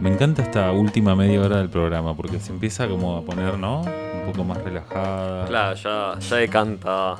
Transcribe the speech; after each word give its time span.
Me 0.00 0.10
encanta 0.10 0.42
esta 0.42 0.72
última 0.72 1.14
media 1.14 1.40
hora 1.42 1.58
del 1.58 1.68
programa 1.68 2.14
porque 2.14 2.40
se 2.40 2.52
empieza 2.52 2.88
como 2.88 3.16
a 3.18 3.22
poner, 3.22 3.58
¿no? 3.58 3.80
Un 3.82 4.32
poco 4.32 4.44
más 4.44 4.62
relajada. 4.62 5.46
Claro, 5.46 5.74
ya, 5.76 6.18
ya 6.18 6.36
decanta. 6.36 7.16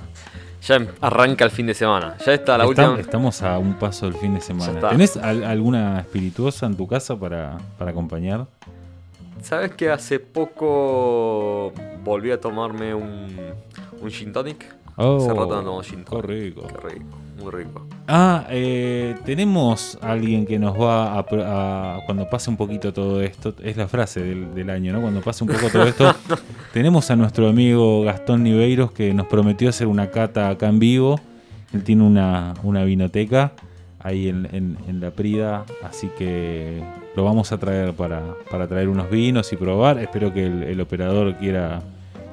Ya 0.67 0.77
em- 0.77 0.89
arranca 1.01 1.45
el 1.45 1.51
fin 1.51 1.67
de 1.67 1.75
semana. 1.75 2.17
Ya 2.25 2.33
está 2.35 2.57
la 2.59 2.67
última. 2.67 2.99
Estamos 2.99 3.43
a 3.43 3.59
un 3.59 3.75
paso 3.75 4.07
del 4.07 4.15
fin 4.15 4.35
de 4.35 4.41
semana. 4.41 4.89
¿Tenés 4.91 5.17
al- 5.17 5.45
alguna 5.45 6.01
espirituosa 6.01 6.67
en 6.67 6.77
tu 6.77 6.87
casa 6.87 7.17
para, 7.19 7.59
para 7.79 7.91
acompañar? 7.91 8.47
¿Sabes 9.43 9.73
que 9.73 9.91
hace 9.91 10.19
poco 10.21 11.73
volví 12.05 12.31
a 12.31 12.39
tomarme 12.41 12.95
un, 12.95 13.37
un 14.01 14.11
gin 14.11 14.33
tonic? 14.33 14.67
Oh, 14.97 15.17
hace 15.17 15.29
rato 15.31 15.57
no 15.57 15.63
tomo 15.63 15.83
gin 15.83 16.01
qué 16.05 16.11
tonic. 16.11 16.27
rico. 16.27 16.63
Qué 16.67 16.89
rico, 16.89 17.07
muy 17.41 17.51
rico. 17.53 17.87
Ah, 18.09 18.47
eh, 18.51 19.15
tenemos 19.25 19.99
alguien 20.03 20.47
que 20.47 20.59
nos 20.59 20.79
va 20.79 21.15
a, 21.15 21.19
a- 21.21 22.01
Cuando 22.07 22.29
pase 22.29 22.51
un 22.51 22.57
poquito 22.57 22.93
todo 22.93 23.21
esto, 23.23 23.55
es 23.63 23.77
la 23.77 23.89
frase 23.89 24.21
del, 24.21 24.55
del 24.55 24.71
año, 24.71 24.93
¿no? 24.93 25.01
Cuando 25.01 25.21
pase 25.21 25.45
un 25.45 25.51
poco 25.51 25.69
todo 25.71 25.85
esto, 25.85 26.13
tenemos 26.73 27.11
a 27.11 27.17
nuestro 27.17 27.49
amigo 27.49 28.03
Gastón 28.03 28.43
Niveiros 28.43 28.93
que 28.93 29.15
nos 29.15 29.27
prometió 29.27 29.69
hacer 29.69 29.87
una 29.87 30.11
cata 30.11 30.49
acá 30.51 30.69
en 30.69 30.79
vivo. 30.79 31.21
Él 31.73 31.85
tiene 31.85 32.03
una, 32.03 32.55
una 32.63 32.83
vinoteca 32.85 33.53
ahí 34.03 34.29
en, 34.29 34.49
en- 34.53 34.77
en 34.89 35.01
la 35.01 35.11
Prida, 35.11 35.65
así 35.85 36.09
que 36.19 36.83
lo 37.15 37.23
vamos 37.25 37.53
a 37.53 37.59
traer 37.59 37.93
para, 37.93 38.23
para 38.51 38.67
traer 38.67 38.89
unos 38.89 39.09
vinos 39.11 39.53
y 39.53 39.57
probar. 39.57 39.99
Espero 39.99 40.33
que 40.33 40.47
el, 40.47 40.63
el 40.65 40.81
operador 40.81 41.35
quiera, 41.37 41.81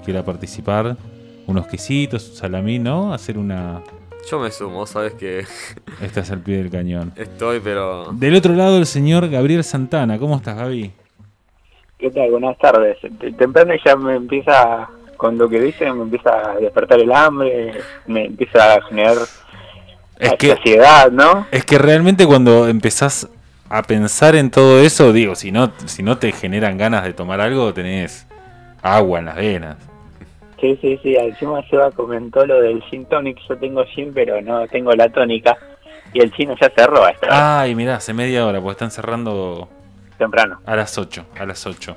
quiera 0.04 0.24
participar. 0.24 0.98
Unos 1.46 1.68
quesitos, 1.68 2.24
salamín, 2.36 2.84
¿no? 2.84 3.14
Hacer 3.14 3.38
una... 3.38 3.82
Yo 4.30 4.40
me 4.40 4.52
sumo, 4.52 4.86
sabes 4.86 5.14
que 5.14 5.46
Estás 6.02 6.32
al 6.32 6.40
pie 6.40 6.58
del 6.58 6.70
cañón. 6.70 7.14
estoy, 7.16 7.60
pero. 7.60 8.12
Del 8.12 8.36
otro 8.36 8.54
lado 8.54 8.78
el 8.78 8.86
señor 8.86 9.30
Gabriel 9.30 9.64
Santana. 9.64 10.18
¿Cómo 10.20 10.36
estás, 10.36 10.56
Gaby? 10.58 10.92
¿Qué 11.98 12.12
tal? 12.12 12.32
Buenas 12.32 12.58
tardes. 12.58 12.98
Te- 13.20 13.32
Temprano 13.32 13.74
ya 13.86 13.96
me 13.96 14.16
empieza, 14.16 14.88
con 15.16 15.38
lo 15.38 15.48
que 15.50 15.60
dicen, 15.62 15.96
me 15.98 16.04
empieza 16.04 16.52
a 16.52 16.56
despertar 16.58 17.00
el 17.00 17.12
hambre, 17.12 17.72
me 18.06 18.26
empieza 18.26 18.76
a 18.76 18.82
generar 18.84 19.18
Es 20.20 20.32
la 20.32 20.38
que, 20.38 20.50
saciedad, 20.56 21.12
¿no? 21.12 21.48
es 21.52 21.64
que 21.66 21.78
realmente 21.78 22.28
cuando 22.28 22.68
empezás 22.68 23.28
a 23.70 23.82
pensar 23.84 24.36
en 24.36 24.52
todo 24.52 24.80
eso, 24.80 25.12
digo, 25.12 25.36
si 25.36 25.52
no, 25.52 25.72
si 25.86 26.04
no 26.04 26.18
te 26.18 26.32
generan 26.32 26.78
ganas 26.78 27.04
de 27.04 27.14
tomar 27.14 27.42
algo, 27.42 27.74
tenés 27.74 28.28
agua 28.84 29.20
en 29.20 29.26
las 29.26 29.36
venas. 29.36 29.78
Sí, 30.60 30.78
sí, 30.82 31.00
sí. 31.04 31.16
Encima 31.16 31.62
Seba 31.70 31.92
comentó 31.92 32.46
lo 32.46 32.62
del 32.62 32.82
gin 32.84 33.06
tonic. 33.06 33.38
Yo 33.48 33.58
tengo 33.58 33.84
gin, 33.86 34.12
pero 34.14 34.42
no 34.42 34.68
tengo 34.68 34.92
la 34.94 35.10
tónica. 35.10 35.58
Y 36.14 36.20
el 36.22 36.32
chino 36.34 36.56
ya 36.60 36.72
cerró 36.76 37.04
a 37.04 37.10
esta 37.12 37.28
hora, 37.28 37.60
Ay, 37.62 37.76
mirá, 37.76 37.96
hace 37.98 38.14
media 38.14 38.46
hora, 38.46 38.60
porque 38.60 38.72
están 38.72 38.92
cerrando 38.92 39.68
temprano. 40.18 40.62
a 40.66 40.76
las 40.76 40.98
8. 40.98 41.26
A 41.38 41.46
las 41.46 41.66
8. 41.68 41.96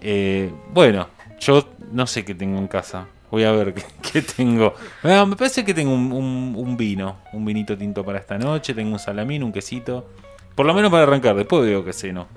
Eh, 0.00 0.50
bueno, 0.72 1.08
yo 1.40 1.66
no 1.92 2.06
sé 2.06 2.24
qué 2.24 2.34
tengo 2.34 2.58
en 2.58 2.68
casa. 2.68 3.06
Voy 3.30 3.44
a 3.44 3.52
ver 3.52 3.74
qué, 3.74 3.82
qué 4.12 4.22
tengo. 4.22 4.74
Bueno, 5.02 5.26
me 5.26 5.36
parece 5.36 5.64
que 5.64 5.74
tengo 5.74 5.92
un, 5.92 6.12
un- 6.12 6.54
un 6.56 6.76
vino, 6.76 7.18
un 7.32 7.44
vinito 7.44 7.76
tinto 7.76 8.04
para 8.04 8.18
esta 8.18 8.38
noche. 8.38 8.72
Tengo 8.72 8.92
un 8.92 8.98
salamín, 8.98 9.42
un 9.42 9.52
quesito. 9.52 10.06
Por 10.54 10.64
lo 10.64 10.72
menos 10.72 10.90
para 10.90 11.02
arrancar. 11.02 11.34
Después 11.34 11.66
digo 11.66 11.84
que 11.84 11.92
ceno. 11.92 12.28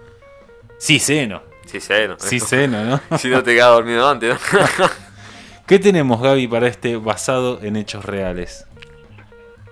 Sí, 0.77 1.00
ceno. 1.00 1.42
Sí, 1.66 1.80
sé, 1.80 2.08
¿no? 2.09 2.16
Sí, 2.20 2.39
ceno, 2.39 2.83
¿no? 2.83 3.00
Si 3.17 3.30
no 3.30 3.42
te 3.42 3.53
quedas 3.53 3.70
dormido 3.70 4.09
antes, 4.09 4.36
¿no? 4.52 4.59
¿Qué 5.66 5.80
tenemos, 5.80 6.22
Gaby, 6.22 6.50
para 6.50 6.67
este 6.67 6.97
basado 6.97 7.61
en 7.61 7.78
hechos 7.78 8.03
reales? 8.03 8.67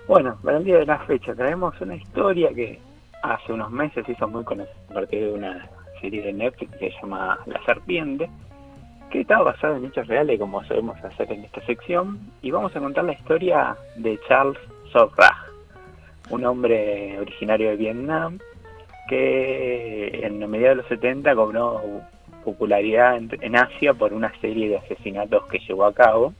Bueno, 0.08 0.38
para 0.42 0.56
el 0.56 0.64
día 0.64 0.78
de 0.78 0.86
la 0.86 0.98
fecha 1.00 1.34
traemos 1.34 1.78
una 1.82 1.96
historia 1.96 2.48
que 2.54 2.80
hace 3.22 3.52
unos 3.52 3.70
meses 3.70 4.08
hizo 4.08 4.26
muy 4.26 4.42
conocida 4.42 4.74
a 4.90 4.94
partir 4.94 5.20
de 5.20 5.32
una 5.32 5.68
serie 6.00 6.22
de 6.22 6.32
Netflix 6.32 6.74
que 6.78 6.90
se 6.90 6.96
llama 7.02 7.38
La 7.44 7.62
Serpiente, 7.66 8.30
que 9.10 9.20
está 9.20 9.42
basada 9.42 9.76
en 9.76 9.84
hechos 9.84 10.06
reales 10.06 10.40
como 10.40 10.64
solemos 10.64 10.96
hacer 11.04 11.30
en 11.30 11.44
esta 11.44 11.60
sección, 11.66 12.18
y 12.40 12.50
vamos 12.50 12.74
a 12.74 12.80
contar 12.80 13.04
la 13.04 13.12
historia 13.12 13.76
de 13.96 14.18
Charles 14.26 14.58
Sokraj, 14.92 15.36
un 16.30 16.46
hombre 16.46 17.20
originario 17.20 17.68
de 17.68 17.76
Vietnam 17.76 18.38
que 19.10 20.20
en 20.24 20.38
mediados 20.50 20.78
de 20.78 20.82
los 20.82 20.88
70 20.88 21.34
cobró 21.34 22.02
popularidad 22.44 23.16
en, 23.16 23.30
en 23.40 23.56
Asia 23.56 23.94
por 23.94 24.12
una 24.12 24.32
serie 24.40 24.68
de 24.68 24.78
asesinatos 24.78 25.46
que 25.46 25.58
llevó 25.60 25.84
a 25.84 25.94
cabo 25.94 26.34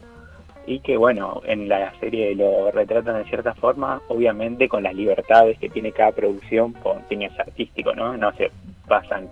y 0.67 0.81
que 0.81 0.97
bueno, 0.97 1.43
en 1.45 1.69
la 1.69 1.93
serie 1.99 2.35
lo 2.35 2.71
retratan 2.71 3.23
de 3.23 3.29
cierta 3.29 3.55
forma, 3.55 4.01
obviamente 4.09 4.69
con 4.69 4.83
las 4.83 4.95
libertades 4.95 5.59
que 5.59 5.69
tiene 5.69 5.93
cada 5.93 6.13
producción 6.13 6.73
por 6.73 7.03
fines 7.09 7.33
artísticos, 7.39 7.97
¿no? 7.97 8.17
No 8.17 8.33
se 8.37 8.51
basan 8.87 9.29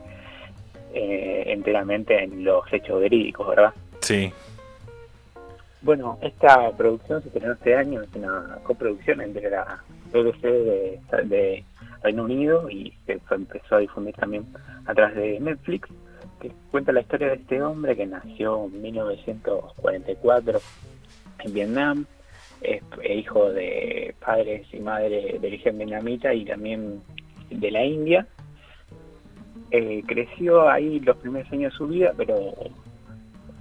eh, 0.93 1.45
enteramente 1.47 2.23
en 2.23 2.45
los 2.45 2.65
hechos 2.73 3.01
verídicos, 3.01 3.49
¿verdad? 3.49 3.73
Sí. 4.01 4.33
Bueno, 5.83 6.19
esta 6.21 6.71
producción 6.73 7.23
se 7.23 7.29
estrenó 7.29 7.53
este 7.53 7.77
año, 7.77 8.03
es 8.03 8.15
una 8.15 8.59
coproducción 8.65 9.21
entre 9.21 9.49
la 9.49 9.83
BBC 10.13 10.43
de, 10.43 11.01
de 11.25 11.65
Reino 12.03 12.25
Unido 12.25 12.69
y 12.69 12.93
se 13.07 13.21
empezó 13.31 13.77
a 13.77 13.79
difundir 13.79 14.15
también 14.15 14.47
a 14.87 14.95
través 14.95 15.15
de 15.15 15.41
Netflix, 15.41 15.89
que 16.41 16.53
cuenta 16.71 16.93
la 16.93 17.03
historia 17.03 17.29
de 17.29 17.35
este 17.35 17.63
hombre 17.63 17.97
que 17.97 18.07
nació 18.07 18.65
en 18.67 18.83
1944 18.83 20.61
en 21.45 21.55
Vietnam, 21.55 22.07
es 22.63 22.83
hijo 23.09 23.51
de 23.51 24.15
padres 24.25 24.67
y 24.73 24.81
madres 24.81 25.41
de 25.41 25.47
origen 25.47 25.79
vietnamita 25.79 26.35
y 26.35 26.45
también 26.45 27.03
de 27.51 27.71
la 27.71 27.85
India. 27.85 28.27
Eh, 29.71 30.03
creció 30.07 30.69
ahí 30.69 31.01
los 31.01 31.17
primeros 31.19 31.51
años 31.53 31.73
de 31.73 31.79
su 31.79 31.87
vida, 31.87 32.13
pero 32.17 32.37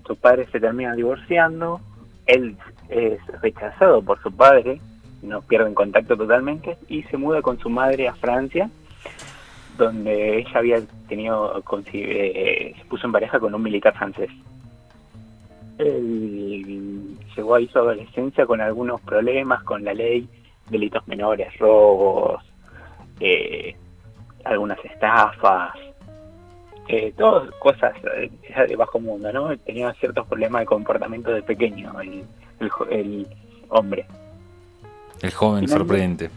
su 0.05 0.15
padre 0.15 0.47
se 0.51 0.59
termina 0.59 0.95
divorciando, 0.95 1.79
él 2.25 2.57
es 2.89 3.19
rechazado 3.41 4.01
por 4.01 4.21
su 4.21 4.31
padre, 4.31 4.81
no 5.21 5.41
pierden 5.41 5.75
contacto 5.75 6.17
totalmente 6.17 6.77
y 6.87 7.03
se 7.03 7.17
muda 7.17 7.41
con 7.41 7.59
su 7.59 7.69
madre 7.69 8.07
a 8.07 8.15
Francia, 8.15 8.69
donde 9.85 10.39
ella 10.39 10.51
había 10.59 10.81
tenido, 11.07 11.63
eh, 11.93 12.75
se 12.77 12.85
puso 12.85 13.07
en 13.07 13.13
pareja 13.13 13.39
con 13.39 13.53
un 13.55 13.63
militar 13.63 13.95
francés. 13.97 14.29
Él 15.77 17.17
llegó 17.35 17.55
ahí 17.55 17.67
su 17.67 17.79
adolescencia 17.79 18.45
con 18.45 18.59
algunos 18.61 18.99
problemas 19.01 19.63
con 19.63 19.83
la 19.83 19.93
ley, 19.93 20.27
delitos 20.69 21.07
menores, 21.07 21.57
robos, 21.57 22.43
eh, 23.19 23.75
algunas 24.43 24.83
estafas, 24.83 25.73
eh, 26.89 27.13
todas 27.17 27.49
cosas 27.59 27.93
eh, 28.17 28.29
de 28.67 28.75
bajo 28.75 28.99
mundo, 28.99 29.31
¿no? 29.31 29.57
Tenía 29.59 29.93
ciertos 29.93 30.27
problemas 30.27 30.61
de 30.61 30.65
comportamiento 30.65 31.31
de 31.31 31.43
pequeño 31.43 31.99
el, 32.01 32.23
el, 32.59 32.69
el 32.91 33.27
hombre. 33.69 34.05
El 35.21 35.31
joven 35.31 35.63
Finalmente- 35.65 35.67
sorprendente. 35.77 36.29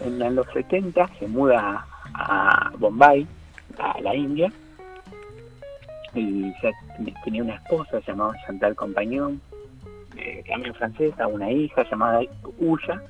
En, 0.00 0.22
en 0.22 0.34
los 0.34 0.46
70 0.52 1.08
se 1.18 1.26
muda 1.28 1.86
a 2.14 2.72
Bombay, 2.78 3.26
a 3.78 4.00
la 4.00 4.14
India, 4.14 4.52
y 6.14 6.52
tenía 7.24 7.42
una 7.42 7.54
esposa 7.54 8.00
llamada 8.06 8.34
Chantal 8.46 8.74
Compañón, 8.74 9.40
eh, 10.16 10.42
también 10.48 10.74
francesa, 10.74 11.26
una 11.26 11.50
hija 11.50 11.84
llamada 11.88 12.20
Uya, 12.58 13.02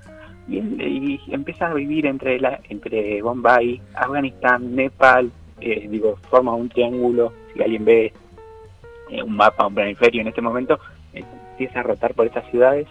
y, 0.49 0.59
y 0.59 1.21
empieza 1.29 1.69
a 1.69 1.75
vivir 1.75 2.07
entre 2.07 2.41
la 2.41 2.61
entre 2.69 3.23
Bombay, 3.23 3.81
Afganistán, 3.95 4.75
Nepal, 4.75 5.31
eh, 5.61 5.87
digo, 5.89 6.17
forma 6.31 6.55
un 6.55 6.69
triángulo, 6.69 7.33
si 7.53 7.63
alguien 7.63 7.85
ve 7.85 8.13
eh, 9.11 9.23
un 9.23 9.37
mapa, 9.37 9.67
un 9.67 9.75
planiferio 9.75 10.23
en 10.23 10.29
este 10.29 10.41
momento, 10.41 10.79
empieza 11.13 11.81
a 11.81 11.83
rotar 11.83 12.15
por 12.15 12.27
estas 12.27 12.49
ciudades. 12.51 12.87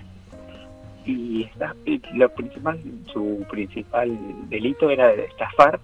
Y 1.05 1.43
está, 1.43 1.75
lo 2.13 2.29
principal, 2.29 2.79
su 3.11 3.43
principal 3.49 4.15
delito 4.49 4.89
era 4.91 5.11
estafar 5.11 5.79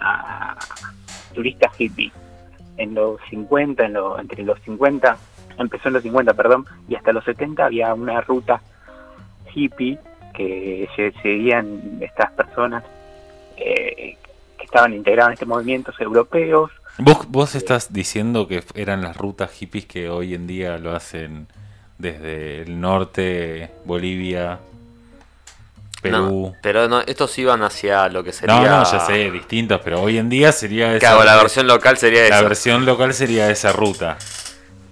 a 0.00 0.56
turistas 1.34 1.74
hippies. 1.76 2.12
En 2.76 2.94
los 2.94 3.20
50, 3.30 3.84
en 3.84 3.92
lo, 3.92 4.18
entre 4.18 4.42
los 4.42 4.58
50, 4.60 5.16
empezó 5.58 5.88
en 5.88 5.94
los 5.94 6.02
50, 6.02 6.34
perdón, 6.34 6.66
y 6.88 6.94
hasta 6.94 7.12
los 7.12 7.24
70 7.24 7.66
había 7.66 7.92
una 7.94 8.20
ruta 8.20 8.60
hippie 9.54 9.98
que 10.34 10.88
se 10.96 11.12
seguían 11.22 11.98
estas 12.00 12.30
personas 12.32 12.84
eh, 13.56 14.16
que 14.56 14.64
estaban 14.64 14.94
integradas 14.94 15.30
en 15.30 15.32
estos 15.34 15.48
movimientos 15.48 16.00
europeos. 16.00 16.70
¿Vos, 16.98 17.26
vos 17.28 17.54
estás 17.54 17.92
diciendo 17.92 18.48
que 18.48 18.62
eran 18.74 19.02
las 19.02 19.16
rutas 19.16 19.50
hippies 19.52 19.86
que 19.86 20.08
hoy 20.08 20.34
en 20.34 20.46
día 20.46 20.78
lo 20.78 20.94
hacen 20.94 21.46
desde 21.98 22.62
el 22.62 22.80
norte, 22.80 23.70
Bolivia, 23.84 24.58
Perú. 26.02 26.16
No, 26.16 26.54
pero 26.62 26.88
no, 26.88 27.00
estos 27.00 27.38
iban 27.38 27.62
hacia 27.62 28.08
lo 28.08 28.24
que 28.24 28.32
sería. 28.32 28.54
No, 28.60 28.78
no, 28.78 28.84
ya 28.84 29.00
sé, 29.00 29.30
distintos, 29.30 29.80
pero 29.84 30.00
hoy 30.02 30.18
en 30.18 30.28
día 30.28 30.52
sería 30.52 30.90
esa. 30.94 30.98
Claro, 30.98 31.24
la 31.24 31.36
versión 31.36 31.66
local 31.66 31.96
sería 31.98 32.20
la 32.22 32.26
esa. 32.38 32.42
versión 32.42 32.86
local 32.86 33.12
sería 33.14 33.50
esa 33.50 33.72
ruta. 33.72 34.16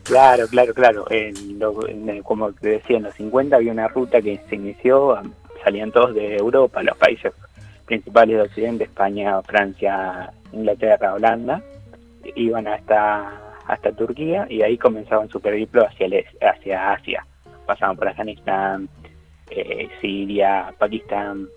Claro, 0.04 0.46
claro, 0.48 0.72
claro. 0.74 1.04
En 1.10 1.58
lo- 1.58 1.86
en 1.86 2.22
como 2.22 2.52
te 2.52 2.68
decía, 2.70 2.96
en 2.96 3.04
los 3.04 3.14
50 3.14 3.56
había 3.56 3.72
una 3.72 3.88
ruta 3.88 4.20
que 4.22 4.40
se 4.48 4.54
inició, 4.56 5.18
salían 5.64 5.92
todos 5.92 6.14
de 6.14 6.36
Europa, 6.36 6.82
los 6.82 6.96
países 6.96 7.32
principales 7.84 8.36
de 8.36 8.42
Occidente, 8.42 8.84
España, 8.84 9.40
Francia, 9.42 10.30
Inglaterra, 10.52 11.14
Holanda, 11.14 11.62
iban 12.36 12.66
hasta 12.68 13.32
hasta 13.66 13.92
Turquía 13.92 14.46
y 14.48 14.62
ahí 14.62 14.78
comenzaban 14.78 15.28
su 15.28 15.40
periplo 15.40 15.86
hacia, 15.86 16.06
el, 16.06 16.24
hacia 16.40 16.92
Asia. 16.92 17.26
Pasaban 17.66 17.96
por 17.98 18.08
Afganistán, 18.08 18.88
eh, 19.50 19.88
Siria, 20.00 20.72
Pakistán 20.78 21.48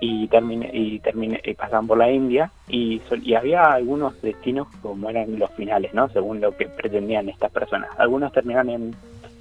y, 0.00 0.26
termine, 0.28 0.70
y, 0.72 0.98
termine, 0.98 1.40
y 1.44 1.54
pasaban 1.54 1.86
por 1.86 1.98
la 1.98 2.10
India 2.10 2.50
y, 2.68 3.00
y 3.22 3.34
había 3.34 3.72
algunos 3.72 4.20
destinos 4.20 4.68
como 4.82 5.08
eran 5.08 5.38
los 5.38 5.50
finales, 5.52 5.94
¿no? 5.94 6.08
según 6.10 6.40
lo 6.40 6.56
que 6.56 6.66
pretendían 6.66 7.28
estas 7.28 7.50
personas. 7.50 7.90
Algunos 7.98 8.32
terminaban 8.32 8.70
en 8.70 8.96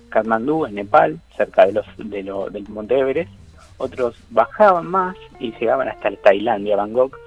Kathmandú, 0.09 0.65
en 0.65 0.75
Nepal, 0.75 1.19
cerca 1.35 1.65
de 1.65 1.73
los, 1.73 1.85
de 1.97 2.23
lo, 2.23 2.49
del 2.49 2.67
Monte 2.69 2.97
Everest, 2.97 3.31
otros 3.77 4.15
bajaban 4.29 4.85
más 4.87 5.17
y 5.39 5.51
llegaban 5.53 5.89
hasta 5.89 6.15
Tailandia, 6.17 6.75
Bangkok, 6.75 7.17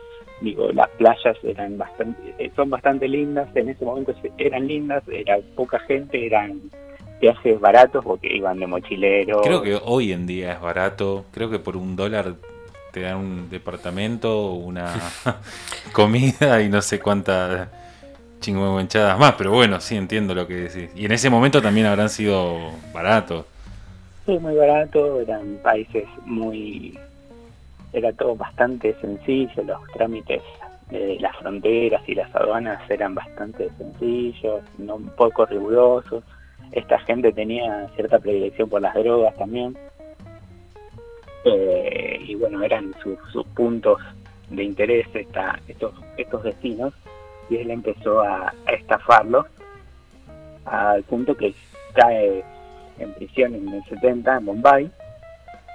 digo, 0.41 0.71
las 0.73 0.89
playas 0.91 1.37
eran 1.43 1.79
bastante, 1.79 2.35
eh, 2.39 2.51
son 2.55 2.71
bastante 2.71 3.09
lindas, 3.09 3.49
en 3.55 3.69
ese 3.69 3.85
momento 3.85 4.15
eran 4.39 4.67
lindas, 4.67 5.03
era 5.09 5.39
poca 5.55 5.79
gente, 5.81 6.27
eran 6.27 6.61
viajes 7.21 7.61
baratos 7.61 8.05
porque 8.05 8.35
iban 8.35 8.59
de 8.59 8.67
mochilero. 8.67 9.41
Creo 9.43 9.63
que 9.63 9.79
hoy 9.83 10.13
en 10.13 10.27
día 10.27 10.53
es 10.53 10.61
barato, 10.61 11.25
creo 11.33 11.51
que 11.51 11.59
por 11.59 11.77
un 11.77 11.97
dólar 11.97 12.35
te 12.93 13.01
dan 13.01 13.17
un 13.17 13.51
departamento, 13.51 14.53
una 14.53 14.95
comida 15.93 16.63
y 16.63 16.69
no 16.69 16.81
sé 16.83 17.01
cuántas 17.01 17.69
chingüenchadas 18.41 19.19
más, 19.19 19.35
pero 19.37 19.53
bueno, 19.53 19.81
sí 19.81 19.97
entiendo 19.97 20.35
lo 20.35 20.47
que 20.47 20.55
decís. 20.55 20.91
Y 20.95 21.07
en 21.07 21.13
ese 21.13 21.31
momento 21.31 21.61
también 21.61 21.87
habrán 21.87 22.09
sido 22.09 22.71
baratos. 22.93 23.45
Sí, 24.25 24.39
muy 24.39 24.55
barato, 24.55 25.21
eran 25.21 25.59
países 25.63 26.05
muy 26.25 26.99
era 27.93 28.13
todo 28.13 28.37
bastante 28.37 28.95
sencillo, 29.01 29.63
los 29.63 29.81
trámites 29.95 30.43
de 30.91 31.19
las 31.19 31.35
fronteras 31.37 32.07
y 32.07 32.15
las 32.15 32.33
aduanas 32.35 32.79
eran 32.91 33.15
bastante 33.15 33.71
sencillos, 33.79 34.63
no 34.79 34.97
un 34.97 35.09
poco 35.11 35.47
rigurosos. 35.47 36.23
Esta 36.73 36.99
gente 37.01 37.33
tenía 37.33 37.89
cierta 37.95 38.19
predilección 38.19 38.69
por 38.69 38.83
las 38.83 38.95
drogas 38.95 39.35
también. 39.37 39.77
Eh, 41.45 42.19
y 42.27 42.35
bueno, 42.35 42.63
eran 42.63 42.93
sus, 43.03 43.47
puntos 43.55 44.01
de 44.51 44.65
interés 44.65 45.07
esta, 45.15 45.61
estos, 45.69 45.95
estos 46.17 46.43
destinos 46.43 46.93
y 47.49 47.57
él 47.57 47.71
empezó 47.71 48.21
a, 48.21 48.53
a 48.67 48.73
estafarlos 48.73 49.47
al 50.65 51.05
punto 51.05 51.37
que 51.37 51.55
cae 51.95 52.45
en 52.99 53.13
prisión 53.15 53.55
en 53.55 53.69
el 53.69 53.85
70 53.85 54.39
en 54.39 54.47
Bombay, 54.47 54.91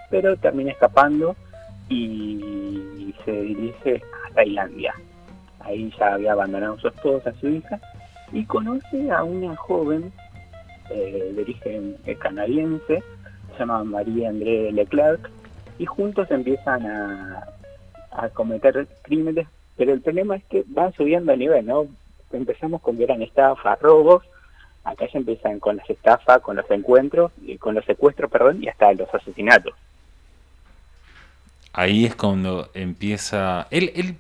pero 0.10 0.36
termina 0.38 0.72
escapando 0.72 1.36
y 1.90 3.14
se 3.26 3.32
dirige 3.32 4.02
a 4.28 4.34
Tailandia. 4.34 4.94
Ahí 5.60 5.94
ya 5.98 6.14
había 6.14 6.34
abandonado 6.34 6.74
a 6.74 6.80
su 6.80 6.88
esposa, 6.88 7.30
a 7.30 7.40
su 7.40 7.48
hija, 7.48 7.80
y 8.32 8.46
conoce 8.46 9.12
a 9.12 9.24
una 9.24 9.56
joven 9.56 10.12
eh, 10.92 11.32
de 11.36 11.42
origen 11.42 11.98
eh, 12.06 12.16
canadiense, 12.16 13.04
se 13.52 13.60
llama 13.60 13.84
María 13.84 14.30
André 14.30 14.72
Leclerc, 14.72 15.30
y 15.78 15.86
juntos 15.86 16.30
empiezan 16.32 16.86
a, 16.86 17.48
a 18.12 18.30
cometer 18.30 18.88
crímenes, 19.02 19.48
pero 19.78 19.94
el 19.94 20.02
problema 20.02 20.36
es 20.36 20.44
que 20.46 20.64
van 20.68 20.94
subiendo 20.94 21.32
a 21.32 21.36
nivel, 21.36 21.66
¿no? 21.66 21.88
Empezamos 22.32 22.82
con 22.82 22.98
que 22.98 23.04
eran 23.04 23.22
estafas, 23.22 23.80
robos, 23.82 24.24
acá 24.84 25.06
ya 25.12 25.20
empiezan 25.20 25.60
con 25.60 25.78
las 25.78 25.90
estafas, 25.90 26.42
con 26.42 26.56
los 26.56 26.70
encuentros, 26.70 27.32
y 27.42 27.58
con 27.58 27.76
los 27.76 27.86
secuestros, 27.86 28.30
perdón, 28.30 28.64
y 28.64 28.68
hasta 28.68 28.94
los 28.94 29.14
asesinatos 29.14 29.74
ahí 31.74 32.06
es 32.06 32.16
cuando 32.16 32.70
empieza. 32.74 33.68
¿Él, 33.72 33.92
él 33.96 34.16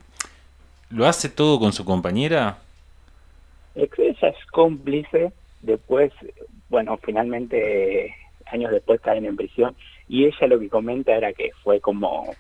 lo 0.89 1.07
hace 1.07 1.29
todo 1.29 1.59
con 1.59 1.73
su 1.73 1.85
compañera? 1.85 2.57
Ella 3.75 4.27
es 4.27 4.45
cómplice, 4.51 5.31
después, 5.61 6.11
bueno, 6.71 6.97
finalmente 7.03 8.15
años 8.51 8.71
después 8.71 8.99
caen 9.01 9.25
en 9.25 9.35
prisión 9.35 9.75
y 10.07 10.25
ella 10.25 10.47
lo 10.47 10.59
que 10.59 10.69
comenta 10.69 11.15
era 11.15 11.31
que 11.33 11.51
fue 11.63 11.79
como 11.79 12.33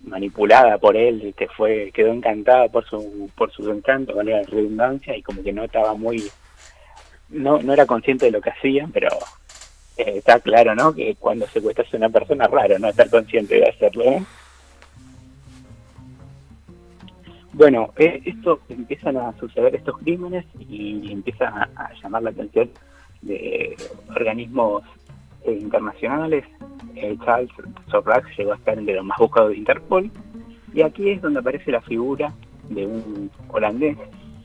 manipulada 0.00 0.78
por 0.78 0.96
él, 0.96 1.34
que 1.36 1.48
fue 1.48 1.90
quedó 1.92 2.12
encantada 2.12 2.68
por 2.68 2.86
su 2.86 3.30
por 3.36 3.52
su 3.52 3.70
encanto, 3.70 4.14
valga 4.14 4.38
la 4.38 4.42
redundancia 4.44 5.16
y 5.16 5.22
como 5.22 5.42
que 5.42 5.52
no 5.52 5.64
estaba 5.64 5.94
muy 5.94 6.30
no 7.28 7.60
no 7.60 7.72
era 7.72 7.84
consciente 7.84 8.26
de 8.26 8.32
lo 8.32 8.40
que 8.40 8.50
hacían, 8.50 8.92
pero 8.92 9.08
eh, 9.96 10.14
está 10.16 10.40
claro, 10.40 10.74
¿no? 10.74 10.94
Que 10.94 11.16
cuando 11.16 11.46
secuestras 11.48 11.92
a 11.92 11.96
una 11.96 12.08
persona, 12.08 12.46
raro 12.46 12.78
no 12.78 12.88
estar 12.88 13.10
consciente 13.10 13.56
de 13.56 13.68
hacerlo. 13.68 14.04
¿eh? 14.04 14.22
Bueno, 17.54 17.90
eh, 17.96 18.20
esto 18.24 18.60
empiezan 18.68 19.16
a 19.16 19.32
suceder 19.38 19.76
estos 19.76 19.96
crímenes 19.98 20.44
y 20.58 21.12
empieza 21.12 21.68
a, 21.76 21.92
llamar 22.02 22.24
la 22.24 22.30
atención 22.30 22.68
de 23.22 23.76
organismos 24.08 24.82
internacionales. 25.46 26.44
Charles 27.24 27.50
Sorrax 27.90 28.36
llegó 28.36 28.52
a 28.52 28.56
estar 28.56 28.76
entre 28.76 28.96
los 28.96 29.04
más 29.04 29.18
buscados 29.18 29.50
de 29.50 29.58
Interpol 29.58 30.10
y 30.72 30.82
aquí 30.82 31.10
es 31.10 31.22
donde 31.22 31.38
aparece 31.40 31.70
la 31.70 31.80
figura 31.82 32.32
de 32.70 32.86
un 32.86 33.30
holandés 33.48 33.98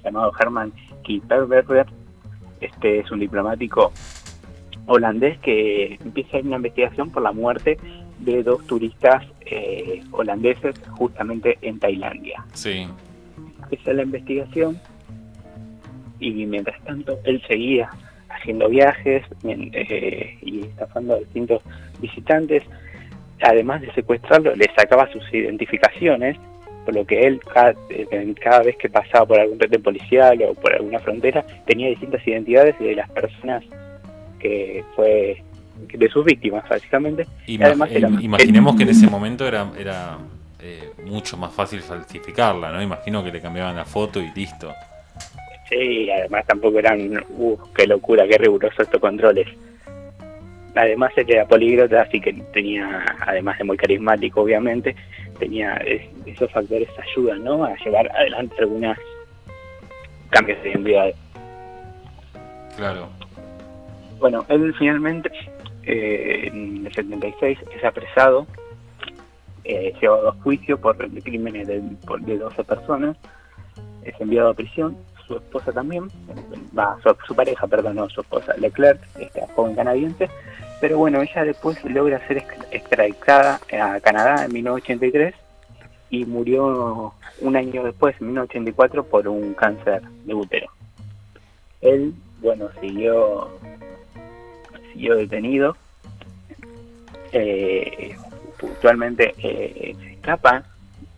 llamado 0.03 0.31
Herman 0.39 0.71
Kieperberger. 1.03 1.87
Este 2.61 2.99
es 2.99 3.11
un 3.11 3.21
diplomático 3.21 3.91
holandés 4.85 5.39
que 5.39 5.97
empieza 6.03 6.37
una 6.37 6.57
investigación 6.57 7.09
por 7.09 7.23
la 7.23 7.31
muerte 7.31 7.79
de 8.19 8.43
dos 8.43 8.65
turistas 8.67 9.25
eh, 9.45 10.01
holandeses 10.11 10.75
justamente 10.91 11.57
en 11.61 11.79
Tailandia. 11.79 12.45
Sí. 12.53 12.87
Esa 13.71 13.91
es 13.91 13.95
la 13.95 14.03
investigación 14.03 14.79
y 16.19 16.45
mientras 16.45 16.81
tanto 16.83 17.19
él 17.23 17.41
seguía 17.47 17.89
haciendo 18.29 18.69
viajes 18.69 19.23
eh, 19.43 20.37
y 20.41 20.61
estafando 20.61 21.15
a 21.15 21.19
distintos 21.19 21.61
visitantes. 21.99 22.63
Además 23.41 23.81
de 23.81 23.93
secuestrarlo, 23.93 24.53
le 24.55 24.65
sacaba 24.75 25.09
sus 25.11 25.23
identificaciones, 25.33 26.37
por 26.83 26.93
lo 26.93 27.05
que 27.05 27.21
él 27.21 27.39
cada, 27.53 27.73
eh, 27.89 28.35
cada 28.41 28.63
vez 28.63 28.75
que 28.77 28.89
pasaba 28.89 29.25
por 29.25 29.39
algún 29.39 29.59
red 29.59 29.81
policial 29.81 30.41
o 30.43 30.53
por 30.55 30.73
alguna 30.73 30.99
frontera 30.99 31.45
tenía 31.65 31.89
distintas 31.89 32.25
identidades 32.27 32.77
de 32.79 32.95
las 32.95 33.09
personas 33.11 33.63
que 34.39 34.83
fue 34.95 35.41
de 35.87 36.09
sus 36.09 36.25
víctimas, 36.25 36.67
básicamente. 36.67 37.25
imaginemos 37.47 38.75
que 38.75 38.83
en 38.83 38.89
ese 38.89 39.07
momento 39.07 39.47
era, 39.47 39.71
era 39.77 40.17
eh, 40.61 40.91
mucho 41.05 41.37
más 41.37 41.53
fácil 41.53 41.81
falsificarla, 41.81 42.71
¿no? 42.71 42.81
Imagino 42.81 43.23
que 43.23 43.31
le 43.31 43.41
cambiaban 43.41 43.75
la 43.75 43.85
foto 43.85 44.21
y 44.21 44.29
listo. 44.35 44.73
Sí, 45.69 46.09
además 46.11 46.45
tampoco 46.47 46.79
eran, 46.79 47.23
uh, 47.29 47.57
qué 47.75 47.87
locura, 47.87 48.27
qué 48.27 48.37
rigurosos 48.37 48.79
estos 48.79 48.99
controles. 48.99 49.47
Además 50.75 51.11
él 51.15 51.25
era 51.29 51.47
políglota, 51.47 52.01
así 52.01 52.19
que 52.19 52.33
tenía, 52.53 53.05
además 53.21 53.57
de 53.57 53.63
muy 53.63 53.77
carismático 53.77 54.41
obviamente, 54.41 54.95
tenía 55.39 55.81
esos 56.25 56.51
factores 56.51 56.89
ayudan, 56.99 57.43
¿no? 57.43 57.63
A 57.63 57.75
llevar 57.77 58.11
adelante 58.15 58.55
algunas 58.59 58.97
cambios 60.29 60.61
de 60.63 60.69
identidad. 60.71 61.13
Claro. 62.75 63.09
Bueno, 64.19 64.45
él 64.49 64.73
finalmente 64.77 65.31
eh, 65.83 66.47
en 66.47 66.85
el 66.85 66.93
76 66.93 67.59
es 67.75 67.83
apresado, 67.83 68.47
eh, 69.63 69.93
llevado 70.01 70.29
a 70.29 70.33
juicio 70.43 70.79
por 70.79 70.97
crímenes 71.21 71.67
de, 71.67 71.81
de 71.81 72.37
12 72.37 72.63
personas, 72.63 73.17
es 74.03 74.19
enviado 74.19 74.49
a 74.49 74.53
prisión, 74.53 74.97
su 75.27 75.37
esposa 75.37 75.71
también, 75.71 76.07
va, 76.77 76.97
su, 77.25 77.35
pareja, 77.35 77.67
perdón, 77.67 77.97
no, 77.97 78.09
su 78.09 78.21
esposa, 78.21 78.55
Leclerc, 78.57 78.99
esta 79.19 79.47
joven 79.55 79.75
canadiense, 79.75 80.29
pero 80.81 80.97
bueno, 80.97 81.21
ella 81.21 81.43
después 81.43 81.83
logra 81.85 82.25
ser 82.27 82.43
extraditada 82.71 83.59
a 83.71 83.99
Canadá 83.99 84.45
en 84.45 84.53
1983 84.53 85.35
y 86.09 86.25
murió 86.25 87.13
un 87.41 87.55
año 87.55 87.83
después, 87.83 88.15
en 88.19 88.27
1984, 88.27 89.03
por 89.03 89.27
un 89.27 89.53
cáncer 89.53 90.01
de 90.25 90.33
útero. 90.33 90.71
Él, 91.81 92.13
bueno, 92.41 92.69
siguió 92.81 93.49
siguió 94.93 95.15
detenido. 95.15 95.75
Eh, 97.31 98.15
puntualmente 98.57 99.33
eh, 99.37 99.95
se 99.99 100.11
escapa, 100.13 100.63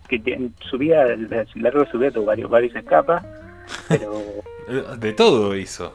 que 0.07 0.19
tiene, 0.19 0.51
su 0.69 0.77
vida, 0.77 1.05
largo 1.55 1.83
de 1.83 1.91
su 1.91 1.97
vida 1.97 2.11
tuvo 2.11 2.25
varios, 2.25 2.49
varios 2.49 2.75
escapas, 2.75 3.23
pero... 3.87 4.21
de 4.99 5.13
todo 5.13 5.55
hizo. 5.55 5.93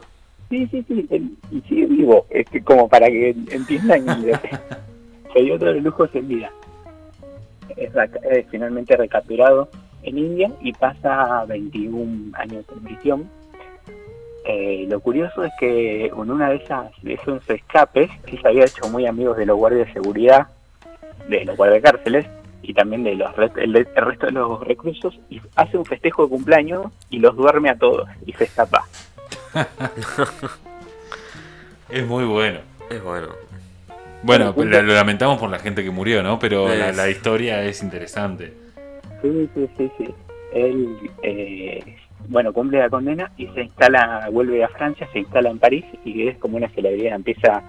Sí, 0.49 0.65
sí, 0.67 0.83
sí, 0.87 1.07
y 1.51 1.61
sigue 1.61 1.85
vivo, 1.87 2.25
es 2.29 2.47
que 2.49 2.63
como 2.63 2.87
para 2.87 3.07
que 3.07 3.29
entiendan, 3.51 4.05
se 5.33 5.41
dio 5.41 5.59
todos 5.59 5.75
los 5.75 5.83
lujos 5.83 6.09
en 6.13 6.27
vida. 6.27 6.51
Es, 7.75 7.91
finalmente 8.49 8.95
recapturado 8.95 9.69
en 10.03 10.17
India 10.17 10.51
y 10.61 10.71
pasa 10.73 11.43
21 11.45 12.35
años 12.37 12.65
en 12.71 12.79
prisión 12.83 13.29
eh, 14.47 14.85
lo 14.89 14.99
curioso 14.99 15.43
es 15.43 15.51
que 15.59 16.05
en 16.07 16.13
una 16.31 16.49
de 16.49 16.55
esas 16.57 16.91
de 17.01 17.13
esos 17.13 17.47
escapes, 17.49 18.09
él 18.27 18.39
se 18.41 18.47
había 18.47 18.65
hecho 18.65 18.87
muy 18.89 19.05
amigos 19.05 19.37
de 19.37 19.45
los 19.45 19.57
guardias 19.57 19.87
de 19.87 19.93
seguridad, 19.93 20.47
de 21.27 21.45
los 21.45 21.55
guardias 21.57 21.83
cárceles, 21.83 22.25
y 22.63 22.73
también 22.73 23.03
de 23.03 23.15
los 23.15 23.33
re- 23.35 23.51
el, 23.57 23.75
el 23.75 23.85
resto 23.95 24.25
de 24.25 24.31
los 24.33 24.59
reclusos 24.61 25.17
y 25.29 25.39
hace 25.55 25.77
un 25.77 25.85
festejo 25.85 26.23
de 26.23 26.29
cumpleaños 26.29 26.87
y 27.09 27.19
los 27.19 27.35
duerme 27.35 27.69
a 27.69 27.77
todos 27.77 28.09
y 28.25 28.33
se 28.33 28.45
escapa. 28.45 28.85
Es 31.89 32.05
muy 32.05 32.25
bueno. 32.25 32.59
Es 32.89 33.01
bueno. 33.01 33.27
Bueno, 34.23 34.53
lo 34.57 34.81
lamentamos 34.93 35.37
por 35.39 35.49
la 35.49 35.59
gente 35.59 35.83
que 35.83 35.89
murió, 35.91 36.21
¿no? 36.23 36.37
Pero 36.39 36.67
la, 36.67 36.91
la 36.91 37.09
historia 37.09 37.63
es 37.63 37.81
interesante. 37.81 38.53
Sí, 39.21 39.49
sí, 39.53 39.69
sí, 39.77 39.91
sí. 39.97 40.13
Él, 40.51 40.97
eh, 41.23 41.95
bueno, 42.29 42.51
cumple 42.53 42.79
la 42.79 42.89
condena 42.89 43.31
y 43.37 43.47
se 43.47 43.61
instala, 43.63 44.27
vuelve 44.31 44.63
a 44.63 44.69
Francia, 44.69 45.07
se 45.13 45.19
instala 45.19 45.49
en 45.49 45.59
París 45.59 45.85
y 46.03 46.27
es 46.27 46.37
como 46.37 46.57
una 46.57 46.69
celebridad, 46.69 47.15
empieza 47.15 47.61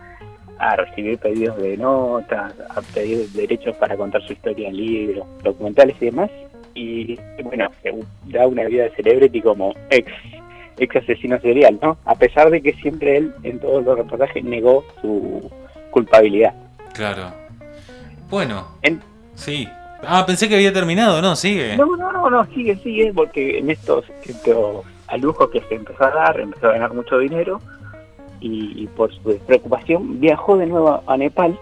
a 0.59 0.75
recibir 0.77 1.19
pedidos 1.19 1.57
de 1.59 1.77
notas, 1.77 2.53
a 2.71 2.81
pedir 2.93 3.29
derechos 3.31 3.77
para 3.77 3.97
contar 3.97 4.21
su 4.27 4.33
historia 4.33 4.69
en 4.69 4.77
libros, 4.77 5.27
documentales 5.45 5.97
y 6.01 6.05
demás. 6.07 6.31
Y 6.75 7.19
bueno, 7.45 7.71
se 7.83 7.93
da 8.27 8.47
una 8.47 8.65
vida 8.65 8.85
de 8.85 8.91
celebrity 8.91 9.41
como 9.41 9.75
ex, 9.91 10.11
ex 10.79 10.97
asesino 10.97 11.41
serial, 11.41 11.79
¿no? 11.81 11.97
A 12.05 12.15
pesar 12.17 12.51
de 12.51 12.61
que 12.61 12.73
siempre 12.75 13.17
él 13.17 13.33
en 13.45 13.59
todos 13.61 13.85
los 13.85 13.97
reportajes 13.99 14.43
negó 14.45 14.85
su 15.01 15.49
culpabilidad. 15.91 16.55
Claro. 16.93 17.33
Bueno, 18.31 18.67
En- 18.83 19.01
sí. 19.35 19.69
Ah, 20.07 20.25
pensé 20.27 20.49
que 20.49 20.55
había 20.55 20.73
terminado, 20.73 21.21
¿no? 21.21 21.35
Sigue. 21.37 21.77
No, 21.77 21.97
no, 21.97 22.13
no, 22.13 22.31
no, 22.31 22.47
sigue, 22.47 22.77
sigue, 22.77 23.13
porque 23.13 23.59
en 23.59 23.71
estos, 23.71 24.05
estos 24.25 24.85
lujos 25.21 25.51
que 25.51 25.61
se 25.63 25.75
empezó 25.75 26.05
a 26.05 26.11
dar, 26.11 26.41
empezó 26.41 26.69
a 26.69 26.73
ganar 26.73 26.95
mucho 26.95 27.19
dinero 27.19 27.61
y, 28.41 28.83
y 28.83 28.87
por 28.87 29.13
su 29.15 29.31
despreocupación 29.31 30.21
viajó 30.21 30.57
de 30.57 30.67
nuevo 30.67 31.03
a 31.07 31.17
Nepal 31.17 31.59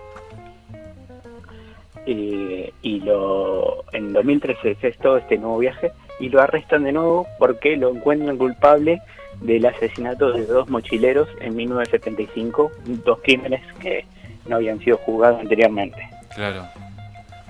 eh, 2.06 2.72
y 2.82 3.00
lo 3.00 3.84
en 3.92 4.12
2013 4.12 4.78
es 4.80 4.98
todo 4.98 5.16
este 5.16 5.38
nuevo 5.38 5.58
viaje 5.58 5.92
y 6.20 6.28
lo 6.28 6.40
arrestan 6.40 6.84
de 6.84 6.92
nuevo 6.92 7.26
porque 7.38 7.76
lo 7.76 7.90
encuentran 7.90 8.36
culpable 8.36 9.02
del 9.40 9.66
asesinato 9.66 10.32
de 10.32 10.46
dos 10.46 10.68
mochileros 10.68 11.28
en 11.40 11.56
1975, 11.56 12.70
dos 13.04 13.18
crímenes 13.22 13.60
que 13.80 14.06
no 14.46 14.56
habían 14.56 14.78
sido 14.78 14.98
juzgados 14.98 15.40
anteriormente 15.40 16.08
Claro. 16.34 16.64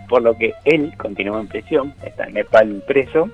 Por 0.08 0.22
lo 0.22 0.36
que 0.36 0.54
él 0.64 0.92
continuó 0.96 1.38
en 1.40 1.48
prisión, 1.48 1.94
está 2.02 2.24
en 2.24 2.34
Nepal 2.34 2.82
preso, 2.86 3.30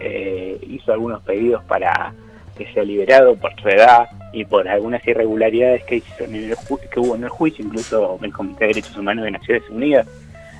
eh, 0.00 0.58
hizo 0.68 0.92
algunos 0.92 1.22
pedidos 1.22 1.62
para 1.64 2.14
que 2.56 2.72
sea 2.72 2.84
liberado 2.84 3.36
por 3.36 3.54
su 3.60 3.68
edad 3.68 4.08
y 4.32 4.44
por 4.44 4.68
algunas 4.68 5.06
irregularidades 5.06 5.84
que, 5.84 5.96
hizo 5.96 6.24
en 6.24 6.34
el 6.34 6.56
que 6.90 7.00
hubo 7.00 7.14
en 7.14 7.24
el 7.24 7.30
juicio, 7.30 7.64
incluso 7.64 8.18
el 8.22 8.32
Comité 8.32 8.64
de 8.64 8.68
Derechos 8.68 8.96
Humanos 8.96 9.24
de 9.24 9.30
Naciones 9.30 9.62
Unidas 9.70 10.06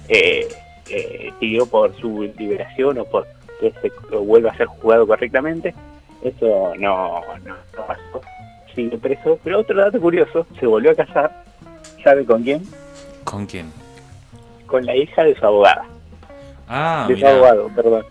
eh, 0.09 0.49
eh, 0.89 1.33
pidió 1.39 1.67
por 1.67 1.95
su 2.01 2.33
liberación 2.39 2.99
o 2.99 3.05
por 3.05 3.27
que 3.61 3.73
se 3.83 4.17
vuelva 4.17 4.51
a 4.51 4.57
ser 4.57 4.67
juzgado 4.67 5.07
correctamente. 5.07 5.75
Eso 6.23 6.73
no, 6.79 7.21
no, 7.45 7.55
no 7.77 7.87
pasó, 7.87 8.21
sigue 8.75 8.97
preso. 8.99 9.39
Pero 9.43 9.61
otro 9.61 9.77
dato 9.77 10.01
curioso, 10.01 10.47
se 10.59 10.67
volvió 10.67 10.93
a 10.93 10.95
casar, 10.95 11.45
¿sabe 12.03 12.25
con 12.25 12.43
quién? 12.43 12.63
¿Con 13.25 13.47
quién? 13.47 13.71
Con 14.69 14.87
la 14.87 14.95
hija 14.95 15.25
de 15.25 15.35
su 15.35 15.45
abogada. 15.45 15.85
Ah, 16.69 17.07
de 17.09 17.19
su 17.19 17.27
abogado, 17.27 17.69
perdón. 17.75 18.05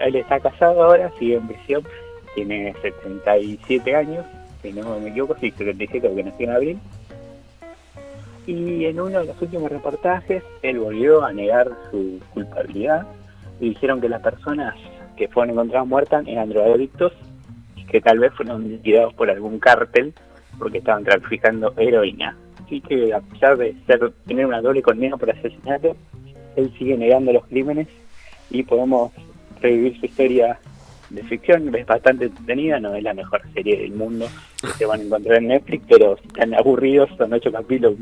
Él 0.00 0.16
está 0.16 0.40
casado 0.40 0.82
ahora, 0.82 1.12
sigue 1.18 1.36
en 1.36 1.46
prisión, 1.46 1.82
tiene 2.34 2.74
77 2.80 3.94
años, 3.94 4.24
si 4.62 4.72
no 4.72 4.98
me 4.98 5.10
equivoco, 5.10 5.36
sí, 5.40 5.50
77 5.50 6.08
porque 6.08 6.24
nació 6.24 6.46
en 6.46 6.54
abril. 6.54 6.78
Y 8.46 8.86
en 8.86 8.98
uno 8.98 9.20
de 9.20 9.26
los 9.26 9.42
últimos 9.42 9.70
reportajes, 9.70 10.42
él 10.62 10.78
volvió 10.78 11.22
a 11.22 11.32
negar 11.32 11.68
su 11.90 12.18
culpabilidad 12.32 13.06
y 13.60 13.70
dijeron 13.70 14.00
que 14.00 14.08
las 14.08 14.22
personas 14.22 14.74
que 15.16 15.28
fueron 15.28 15.50
encontradas 15.50 15.86
muertas 15.86 16.24
eran 16.26 16.48
drogadictos 16.48 17.12
y 17.76 17.84
que 17.84 18.00
tal 18.00 18.20
vez 18.20 18.32
fueron 18.34 18.66
liquidados 18.68 19.12
por 19.14 19.28
algún 19.30 19.58
cártel 19.58 20.14
porque 20.58 20.78
estaban 20.78 21.04
traficando 21.04 21.74
heroína. 21.76 22.36
Así 22.68 22.82
que 22.82 23.14
a 23.14 23.20
pesar 23.20 23.56
de 23.56 23.74
ser, 23.86 24.12
tener 24.26 24.44
una 24.44 24.60
doble 24.60 24.82
condena 24.82 25.16
por 25.16 25.30
asesinato, 25.30 25.96
él 26.54 26.70
sigue 26.78 26.98
negando 26.98 27.32
los 27.32 27.46
crímenes 27.46 27.88
y 28.50 28.62
podemos 28.62 29.10
revivir 29.62 29.98
su 29.98 30.04
historia 30.04 30.60
de 31.08 31.22
ficción, 31.22 31.74
es 31.74 31.86
bastante 31.86 32.26
entretenida, 32.26 32.78
no 32.78 32.94
es 32.94 33.02
la 33.02 33.14
mejor 33.14 33.40
serie 33.54 33.78
del 33.78 33.92
mundo 33.92 34.26
que 34.60 34.68
se 34.68 34.84
van 34.84 35.00
a 35.00 35.04
encontrar 35.04 35.38
en 35.38 35.48
Netflix, 35.48 35.82
pero 35.88 36.18
si 36.18 36.26
están 36.26 36.52
aburridos, 36.52 37.08
son 37.16 37.32
ocho 37.32 37.50
capítulos, 37.50 37.94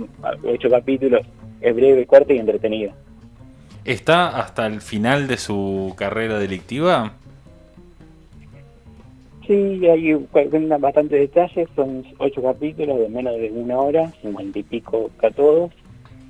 ocho 0.42 0.68
capítulos, 0.68 1.24
es 1.60 1.76
breve, 1.76 2.04
corta 2.04 2.32
y 2.32 2.38
entretenida. 2.38 2.92
¿Está 3.84 4.40
hasta 4.40 4.66
el 4.66 4.80
final 4.80 5.28
de 5.28 5.36
su 5.36 5.94
carrera 5.96 6.40
delictiva? 6.40 7.12
Sí, 9.46 9.86
hay 9.86 10.14
cuentan 10.32 10.80
bastantes 10.80 11.20
detalles, 11.20 11.68
son 11.76 12.04
ocho 12.18 12.42
capítulos 12.42 12.98
de 12.98 13.08
menos 13.08 13.36
de 13.36 13.50
una 13.52 13.78
hora, 13.78 14.10
cincuenta 14.20 14.58
y 14.58 14.62
pico 14.64 15.10
a 15.22 15.30
todos, 15.30 15.70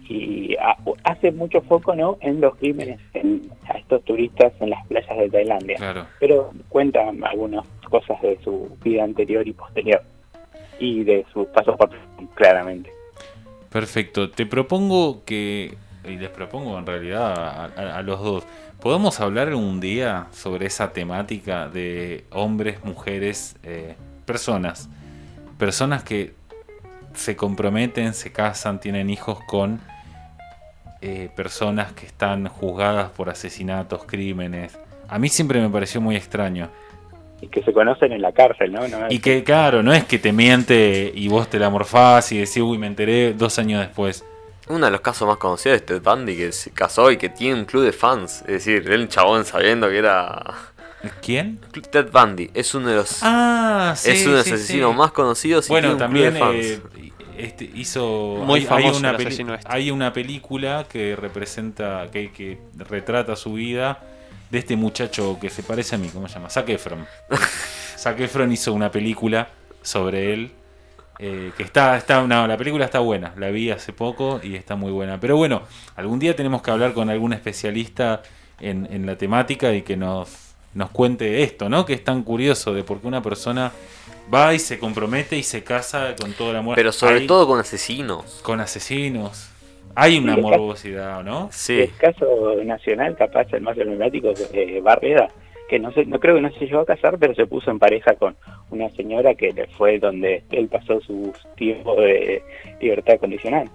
y 0.08 0.54
ha- 0.56 0.76
hace 1.04 1.32
mucho 1.32 1.60
foco 1.62 1.94
no 1.94 2.18
en 2.20 2.40
los 2.40 2.54
crímenes 2.56 3.00
en, 3.14 3.42
a 3.68 3.78
estos 3.78 4.04
turistas 4.04 4.52
en 4.60 4.70
las 4.70 4.86
playas 4.86 5.16
de 5.18 5.30
Tailandia. 5.30 5.76
Claro. 5.76 6.06
pero 6.20 6.50
cuentan 6.68 7.24
algunas 7.24 7.66
cosas 7.90 8.20
de 8.22 8.38
su 8.44 8.68
vida 8.84 9.02
anterior 9.04 9.46
y 9.48 9.52
posterior 9.52 10.02
y 10.78 11.02
de 11.04 11.24
sus 11.32 11.46
pasos 11.48 11.76
por 11.76 11.90
claramente. 12.34 12.90
Perfecto. 13.70 14.30
Te 14.30 14.46
propongo 14.46 15.24
que, 15.24 15.74
y 16.08 16.16
les 16.16 16.30
propongo 16.30 16.78
en 16.78 16.86
realidad 16.86 17.32
a, 17.38 17.64
a- 17.64 17.98
a 17.98 18.02
los 18.02 18.20
dos, 18.20 18.44
¿podemos 18.80 19.20
hablar 19.20 19.54
un 19.54 19.80
día 19.80 20.26
sobre 20.32 20.66
esa 20.66 20.92
temática 20.92 21.68
de 21.68 22.24
hombres, 22.30 22.84
mujeres, 22.84 23.56
eh, 23.62 23.94
personas? 24.24 24.88
Personas 25.58 26.02
que 26.02 26.34
se 27.14 27.34
comprometen, 27.36 28.12
se 28.14 28.30
casan, 28.32 28.78
tienen 28.80 29.08
hijos 29.10 29.38
con 29.46 29.80
eh, 31.02 31.30
personas 31.36 31.92
que 31.92 32.06
están 32.06 32.48
juzgadas 32.48 33.10
por 33.10 33.28
asesinatos, 33.30 34.04
crímenes. 34.04 34.78
A 35.08 35.18
mí 35.18 35.28
siempre 35.28 35.60
me 35.60 35.68
pareció 35.70 36.00
muy 36.00 36.16
extraño. 36.16 36.68
Y 37.40 37.48
que 37.48 37.62
se 37.62 37.72
conocen 37.72 38.12
en 38.12 38.22
la 38.22 38.32
cárcel, 38.32 38.72
¿no? 38.72 38.80
Y 39.10 39.18
que, 39.18 39.44
claro, 39.44 39.82
no 39.82 39.92
es 39.92 40.04
que 40.04 40.18
te 40.18 40.32
miente 40.32 41.12
y 41.14 41.28
vos 41.28 41.48
te 41.48 41.58
la 41.58 41.68
morfás 41.68 42.32
y 42.32 42.38
decís, 42.38 42.56
uy, 42.58 42.78
me 42.78 42.86
enteré 42.86 43.34
dos 43.34 43.58
años 43.58 43.80
después. 43.80 44.24
Uno 44.68 44.86
de 44.86 44.92
los 44.92 45.00
casos 45.00 45.28
más 45.28 45.36
conocidos 45.36 45.76
es 45.76 45.86
Ted 45.86 46.02
Bundy, 46.02 46.36
que 46.36 46.52
se 46.52 46.70
casó 46.70 47.10
y 47.10 47.16
que 47.16 47.28
tiene 47.28 47.54
un 47.60 47.64
club 47.66 47.84
de 47.84 47.92
fans. 47.92 48.40
Es 48.42 48.64
decir, 48.64 48.88
un 48.90 49.08
chabón 49.08 49.44
sabiendo 49.44 49.88
que 49.88 49.98
era. 49.98 50.42
¿Quién? 51.22 51.60
Ted 51.92 52.08
Bundy 52.10 52.50
es 52.52 52.74
uno 52.74 52.88
de 52.88 52.96
los. 52.96 53.18
Ah, 53.22 53.94
sí. 53.96 54.10
es 54.10 54.26
uno 54.26 54.36
de 54.36 54.42
sí, 54.44 54.52
asesinos 54.52 54.90
sí. 54.92 54.98
más 54.98 55.12
conocidos 55.12 55.66
y 55.66 55.68
Bueno, 55.68 55.88
tiene 55.88 55.94
un 55.94 55.98
también 56.00 56.34
club 56.34 56.52
de 56.52 56.72
eh, 56.72 56.80
fans. 56.80 57.22
este, 57.38 57.70
hizo. 57.74 58.42
Muy 58.44 58.66
hay, 58.68 58.84
hay 58.84 58.90
una 58.96 59.10
el 59.10 59.16
peli- 59.16 59.28
este. 59.52 59.58
hay 59.66 59.90
una 59.92 60.12
película 60.12 60.84
que 60.88 61.14
representa, 61.14 62.08
que, 62.10 62.32
que 62.32 62.58
retrata 62.76 63.36
su 63.36 63.52
vida 63.54 64.02
de 64.50 64.58
este 64.58 64.74
muchacho 64.76 65.38
que 65.40 65.48
se 65.50 65.62
parece 65.62 65.94
a 65.94 65.98
mí, 65.98 66.08
¿cómo 66.08 66.26
se 66.28 66.34
llama? 66.34 66.50
Zac 66.50 66.68
Efron. 66.70 67.06
Zac 67.96 68.18
Efron 68.20 68.50
hizo 68.52 68.72
una 68.72 68.90
película 68.90 69.48
sobre 69.82 70.32
él. 70.32 70.50
Eh, 71.18 71.52
que 71.56 71.62
está, 71.62 71.96
está, 71.96 72.26
no, 72.26 72.46
la 72.46 72.56
película 72.56 72.84
está 72.84 72.98
buena, 73.00 73.32
la 73.36 73.50
vi 73.50 73.70
hace 73.70 73.92
poco 73.92 74.40
y 74.42 74.54
está 74.54 74.76
muy 74.76 74.92
buena. 74.92 75.18
Pero 75.20 75.36
bueno, 75.36 75.62
algún 75.96 76.18
día 76.18 76.34
tenemos 76.36 76.62
que 76.62 76.70
hablar 76.70 76.92
con 76.92 77.08
algún 77.10 77.32
especialista 77.32 78.22
en, 78.60 78.86
en 78.90 79.06
la 79.06 79.16
temática 79.16 79.72
y 79.74 79.82
que 79.82 79.96
nos, 79.96 80.54
nos 80.74 80.90
cuente 80.90 81.42
esto, 81.42 81.68
¿no? 81.68 81.84
Que 81.86 81.94
es 81.94 82.04
tan 82.04 82.22
curioso 82.22 82.74
de 82.74 82.84
por 82.84 83.00
qué 83.00 83.06
una 83.08 83.22
persona 83.22 83.72
va 84.32 84.52
y 84.54 84.58
se 84.58 84.78
compromete 84.78 85.36
y 85.36 85.42
se 85.42 85.62
casa 85.64 86.14
con 86.20 86.32
todo 86.32 86.50
el 86.50 86.56
amor. 86.56 86.74
Pero 86.76 86.92
sobre 86.92 87.16
Hay- 87.20 87.26
todo 87.26 87.46
con 87.46 87.60
asesinos. 87.60 88.40
con 88.42 88.60
asesinos. 88.60 89.50
Hay 89.98 90.18
una 90.18 90.34
Sí, 90.34 90.40
morbosidad, 90.42 91.24
¿no? 91.24 91.48
Sí. 91.50 91.80
El 91.80 91.96
caso 91.96 92.56
nacional, 92.62 93.16
capaz 93.16 93.46
el 93.52 93.62
más 93.62 93.78
emblemático, 93.78 94.28
es 94.30 94.50
eh, 94.52 94.80
Barreda, 94.82 95.28
que 95.68 95.78
no 95.78 95.92
sé, 95.92 96.06
no 96.06 96.20
creo 96.20 96.36
que 96.36 96.40
no 96.40 96.52
se 96.52 96.66
llegó 96.66 96.80
a 96.80 96.86
casar, 96.86 97.18
pero 97.18 97.34
se 97.34 97.46
puso 97.46 97.70
en 97.70 97.78
pareja 97.78 98.14
con 98.14 98.36
una 98.70 98.88
señora 98.90 99.34
que 99.34 99.52
le 99.52 99.66
fue 99.66 99.98
donde 99.98 100.44
él 100.50 100.68
pasó 100.68 101.00
su 101.00 101.32
tiempo 101.56 102.00
de 102.00 102.42
libertad 102.80 103.18
condicional. 103.18 103.68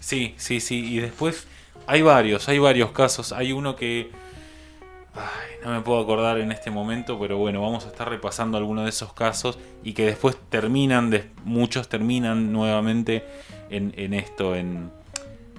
Sí, 0.00 0.34
sí, 0.36 0.60
sí. 0.60 0.94
Y 0.94 0.98
después 1.00 1.46
hay 1.86 2.02
varios, 2.02 2.48
hay 2.48 2.58
varios 2.58 2.92
casos. 2.92 3.32
Hay 3.32 3.52
uno 3.52 3.76
que... 3.76 4.10
Ay, 5.12 5.56
no 5.64 5.72
me 5.72 5.80
puedo 5.80 6.00
acordar 6.00 6.38
en 6.38 6.52
este 6.52 6.70
momento, 6.70 7.18
pero 7.18 7.36
bueno, 7.36 7.60
vamos 7.60 7.84
a 7.84 7.88
estar 7.88 8.08
repasando 8.08 8.56
algunos 8.56 8.84
de 8.84 8.90
esos 8.90 9.12
casos 9.12 9.58
y 9.82 9.92
que 9.92 10.06
después 10.06 10.36
terminan, 10.48 11.12
muchos 11.44 11.88
terminan 11.88 12.52
nuevamente 12.52 13.24
en, 13.70 13.92
en 13.96 14.14
esto, 14.14 14.54
en, 14.54 14.90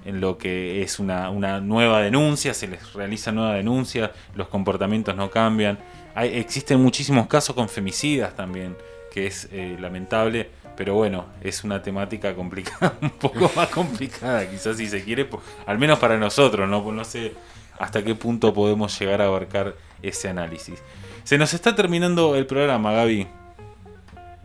en 0.05 0.21
lo 0.21 0.37
que 0.37 0.81
es 0.81 0.99
una, 0.99 1.29
una 1.29 1.61
nueva 1.61 2.01
denuncia, 2.01 2.53
se 2.53 2.67
les 2.67 2.93
realiza 2.93 3.31
nueva 3.31 3.55
denuncia, 3.55 4.11
los 4.35 4.47
comportamientos 4.47 5.15
no 5.15 5.29
cambian. 5.29 5.79
Existen 6.15 6.81
muchísimos 6.81 7.27
casos 7.27 7.55
con 7.55 7.69
femicidas 7.69 8.35
también, 8.35 8.75
que 9.11 9.27
es 9.27 9.47
eh, 9.51 9.77
lamentable, 9.79 10.49
pero 10.75 10.95
bueno, 10.95 11.25
es 11.41 11.63
una 11.63 11.81
temática 11.81 12.35
complicada, 12.35 12.97
un 13.01 13.11
poco 13.11 13.51
más 13.55 13.69
complicada, 13.69 14.49
quizás 14.49 14.77
si 14.77 14.87
se 14.87 15.03
quiere, 15.03 15.27
al 15.65 15.77
menos 15.77 15.99
para 15.99 16.17
nosotros, 16.17 16.67
¿no? 16.67 16.91
No 16.91 17.03
sé 17.03 17.33
hasta 17.79 18.03
qué 18.03 18.15
punto 18.15 18.53
podemos 18.53 18.97
llegar 18.99 19.21
a 19.21 19.25
abarcar 19.25 19.75
ese 20.01 20.29
análisis. 20.29 20.81
Se 21.23 21.37
nos 21.37 21.53
está 21.53 21.75
terminando 21.75 22.35
el 22.35 22.45
programa, 22.45 22.91
Gaby. 22.93 23.27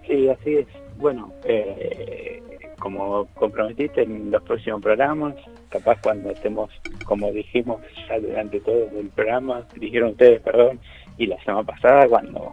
Sí, 0.07 0.29
así 0.29 0.57
es. 0.57 0.67
Bueno, 0.99 1.33
eh, 1.45 2.43
como 2.79 3.27
comprometiste 3.35 4.03
en 4.03 4.31
los 4.31 4.43
próximos 4.43 4.83
programas, 4.83 5.35
capaz 5.69 6.01
cuando 6.03 6.31
estemos, 6.31 6.71
como 7.05 7.31
dijimos 7.33 7.81
ya 8.09 8.19
durante 8.21 8.61
todo 8.61 8.89
el 8.99 9.09
programa, 9.09 9.67
dijeron 9.77 10.11
ustedes, 10.11 10.41
perdón, 10.41 10.79
y 11.19 11.27
la 11.27 11.43
semana 11.43 11.65
pasada, 11.65 12.09
cuando 12.09 12.53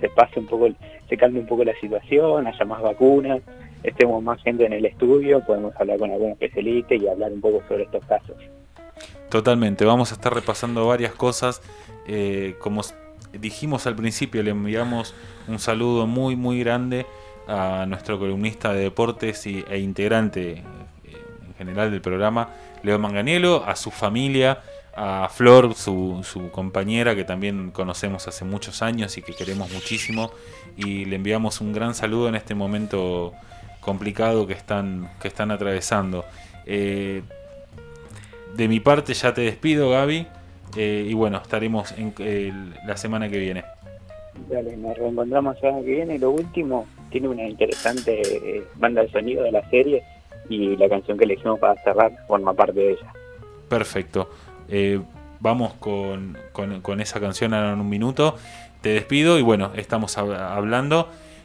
se 0.00 0.08
pase 0.10 0.40
un 0.40 0.46
poco, 0.46 0.68
se 1.08 1.16
calme 1.16 1.40
un 1.40 1.46
poco 1.46 1.64
la 1.64 1.74
situación, 1.80 2.46
haya 2.46 2.64
más 2.64 2.82
vacunas, 2.82 3.42
estemos 3.82 4.22
más 4.22 4.42
gente 4.42 4.64
en 4.64 4.72
el 4.72 4.86
estudio, 4.86 5.44
podemos 5.44 5.74
hablar 5.76 5.98
con 5.98 6.10
algún 6.10 6.32
especialista 6.32 6.94
y 6.94 7.08
hablar 7.08 7.32
un 7.32 7.40
poco 7.40 7.62
sobre 7.68 7.84
estos 7.84 8.04
casos. 8.06 8.36
Totalmente, 9.28 9.84
vamos 9.84 10.12
a 10.12 10.14
estar 10.14 10.32
repasando 10.32 10.86
varias 10.86 11.12
cosas. 11.12 11.62
Eh, 12.06 12.54
como 12.58 12.82
dijimos 13.32 13.86
al 13.86 13.96
principio, 13.96 14.42
le 14.42 14.50
enviamos 14.50 15.14
un 15.48 15.58
saludo 15.58 16.06
muy, 16.06 16.36
muy 16.36 16.60
grande 16.60 17.06
a 17.46 17.86
nuestro 17.86 18.18
columnista 18.18 18.72
de 18.72 18.80
deportes 18.82 19.46
y, 19.46 19.64
e 19.68 19.78
integrante 19.78 20.52
eh, 20.52 20.62
en 21.46 21.54
general 21.54 21.90
del 21.90 22.00
programa, 22.00 22.50
Leo 22.82 22.98
Manganielo, 22.98 23.64
a 23.64 23.76
su 23.76 23.90
familia, 23.90 24.60
a 24.94 25.28
Flor, 25.30 25.74
su, 25.74 26.20
su, 26.22 26.50
compañera 26.50 27.14
que 27.14 27.24
también 27.24 27.70
conocemos 27.70 28.28
hace 28.28 28.44
muchos 28.44 28.82
años 28.82 29.16
y 29.16 29.22
que 29.22 29.34
queremos 29.34 29.72
muchísimo, 29.72 30.30
y 30.76 31.04
le 31.06 31.16
enviamos 31.16 31.60
un 31.60 31.72
gran 31.72 31.94
saludo 31.94 32.28
en 32.28 32.34
este 32.34 32.54
momento 32.54 33.32
complicado 33.82 34.46
que 34.46 34.54
están, 34.54 35.10
que 35.20 35.28
están 35.28 35.50
atravesando. 35.50 36.24
Eh, 36.66 37.22
de 38.54 38.68
mi 38.68 38.80
parte 38.80 39.12
ya 39.14 39.34
te 39.34 39.42
despido, 39.42 39.90
Gaby, 39.90 40.26
eh, 40.76 41.06
y 41.08 41.14
bueno, 41.14 41.38
estaremos 41.38 41.92
en, 41.98 42.74
la 42.86 42.96
semana 42.96 43.28
que 43.28 43.38
viene. 43.38 43.64
Dale, 44.48 44.76
nos 44.76 44.96
reencontramos 44.96 45.54
la 45.56 45.60
semana 45.60 45.84
que 45.84 45.90
viene. 45.90 46.18
Lo 46.18 46.30
último, 46.30 46.86
tiene 47.12 47.28
una 47.28 47.44
interesante 47.44 48.22
eh, 48.22 48.64
banda 48.76 49.02
de 49.02 49.10
sonido 49.10 49.44
de 49.44 49.52
la 49.52 49.68
serie 49.70 50.02
y 50.48 50.76
la 50.76 50.88
canción 50.88 51.16
que 51.16 51.24
elegimos 51.24 51.60
para 51.60 51.80
cerrar 51.82 52.12
forma 52.26 52.52
parte 52.54 52.80
de 52.80 52.90
ella. 52.92 53.12
Perfecto. 53.68 54.30
Eh, 54.68 55.00
vamos 55.40 55.74
con, 55.74 56.36
con, 56.52 57.00
esa 57.00 57.20
canción 57.20 57.54
en 57.54 57.78
un 57.78 57.88
minuto. 57.88 58.36
Te 58.80 58.90
despido 58.90 59.38
y 59.38 59.42
bueno, 59.42 59.70
estamos 59.76 60.18
hablando. 60.18 61.08